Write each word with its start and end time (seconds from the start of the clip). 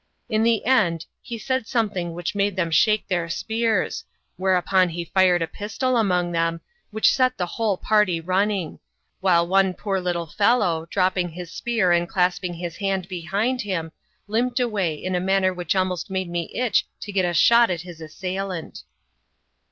In 0.29 0.41
the 0.41 0.65
end 0.65 1.05
he 1.21 1.37
said 1.37 1.67
something 1.67 2.13
which 2.15 2.33
made 2.33 2.55
them 2.55 2.71
shake 2.71 3.07
their 3.07 3.29
spears; 3.29 4.03
whereupon 4.35 4.89
he 4.89 5.05
fired 5.05 5.43
a 5.43 5.47
pistol 5.47 5.95
among 5.95 6.31
them, 6.31 6.59
which 6.89 7.13
set 7.13 7.37
the 7.37 7.45
whole 7.45 7.77
party 7.77 8.19
running; 8.19 8.79
while 9.19 9.45
one 9.45 9.75
poor 9.75 9.99
little 9.99 10.25
fellow, 10.25 10.87
dropping 10.89 11.29
his 11.29 11.51
spear 11.51 11.91
and 11.91 12.09
clapping 12.09 12.55
his 12.55 12.77
hand 12.77 13.07
behind 13.09 13.61
him, 13.61 13.91
limped 14.27 14.59
away 14.59 14.95
in 14.95 15.13
a 15.13 15.19
manner 15.19 15.53
which 15.53 15.75
almost 15.75 16.09
made 16.09 16.31
me 16.31 16.49
itch 16.51 16.87
to 17.01 17.11
get 17.11 17.23
a 17.23 17.35
shot 17.35 17.69
at 17.69 17.81
his 17.81 18.01
assailant. 18.01 18.81